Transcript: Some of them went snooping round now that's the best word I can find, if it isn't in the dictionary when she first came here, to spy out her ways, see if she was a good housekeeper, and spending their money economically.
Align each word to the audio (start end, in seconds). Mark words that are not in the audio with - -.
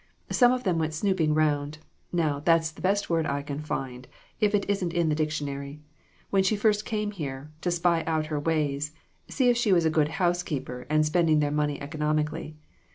Some 0.31 0.51
of 0.51 0.63
them 0.63 0.79
went 0.79 0.95
snooping 0.95 1.35
round 1.35 1.77
now 2.11 2.39
that's 2.39 2.71
the 2.71 2.81
best 2.81 3.07
word 3.07 3.27
I 3.27 3.43
can 3.43 3.59
find, 3.59 4.07
if 4.39 4.55
it 4.55 4.67
isn't 4.67 4.93
in 4.93 5.09
the 5.09 5.13
dictionary 5.15 5.79
when 6.31 6.41
she 6.41 6.55
first 6.55 6.85
came 6.85 7.11
here, 7.11 7.51
to 7.61 7.69
spy 7.69 8.03
out 8.05 8.25
her 8.33 8.39
ways, 8.39 8.93
see 9.27 9.49
if 9.49 9.57
she 9.57 9.71
was 9.71 9.85
a 9.85 9.91
good 9.93 10.07
housekeeper, 10.07 10.87
and 10.89 11.05
spending 11.05 11.37
their 11.37 11.51
money 11.51 11.79
economically. 11.79 12.55